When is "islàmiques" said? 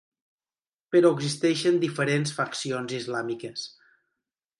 3.01-3.67